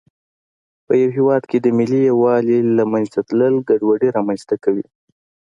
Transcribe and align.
په 0.85 0.93
یوه 1.01 1.11
هېواد 1.17 1.43
کې 1.49 1.57
د 1.61 1.67
ملي 1.77 2.01
یووالي 2.09 2.59
له 2.77 2.83
منځه 2.91 3.19
تلل 3.27 3.55
ګډوډي 3.69 4.09
رامنځته 4.17 4.55
کوي. 4.63 4.85